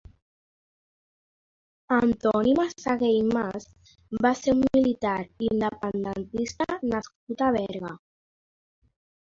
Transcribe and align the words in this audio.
Antoní 1.97 2.55
Massaguer 2.61 3.11
i 3.17 3.21
Mas 3.35 3.69
va 4.27 4.33
ser 4.41 4.55
un 4.57 4.65
militant 4.79 5.47
independentista 5.51 6.71
nascut 6.95 7.47
a 7.51 7.55
Berga. 7.61 7.97